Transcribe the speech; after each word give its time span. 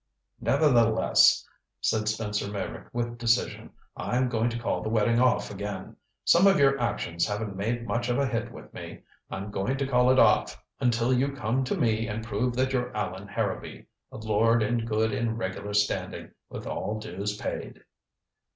"Nevertheless," 0.39 1.47
said 1.79 2.09
Spencer 2.09 2.47
Meyrick 2.49 2.87
with 2.91 3.19
decision, 3.19 3.69
"I'm 3.95 4.29
going 4.29 4.49
to 4.49 4.57
call 4.57 4.81
the 4.81 4.89
wedding 4.89 5.19
off 5.19 5.51
again. 5.51 5.95
Some 6.25 6.47
of 6.47 6.57
your 6.57 6.79
actions 6.79 7.27
haven't 7.27 7.55
made 7.55 7.85
much 7.85 8.09
of 8.09 8.17
a 8.17 8.25
hit 8.25 8.51
with 8.51 8.73
me. 8.73 9.03
I'm 9.29 9.51
going 9.51 9.77
to 9.77 9.85
call 9.85 10.09
it 10.09 10.17
off 10.17 10.59
until 10.79 11.13
you 11.13 11.33
come 11.33 11.63
to 11.65 11.77
me 11.77 12.07
and 12.07 12.25
prove 12.25 12.55
that 12.55 12.73
you're 12.73 12.91
Allan 12.97 13.27
Harrowby 13.27 13.85
a 14.11 14.17
lord 14.17 14.63
in 14.63 14.85
good 14.87 15.11
and 15.13 15.37
regular 15.37 15.75
standing, 15.75 16.31
with 16.49 16.65
all 16.65 16.97
dues 16.97 17.37
paid." 17.37 17.83